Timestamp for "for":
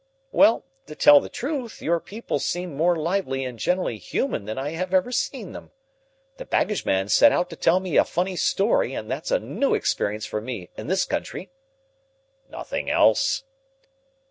10.25-10.41